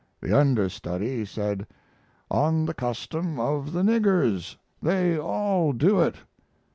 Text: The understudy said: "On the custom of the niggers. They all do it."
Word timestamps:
The 0.19 0.35
understudy 0.35 1.25
said: 1.25 1.67
"On 2.31 2.65
the 2.65 2.73
custom 2.73 3.39
of 3.39 3.71
the 3.71 3.83
niggers. 3.83 4.55
They 4.81 5.15
all 5.15 5.73
do 5.73 5.99
it." 5.99 6.15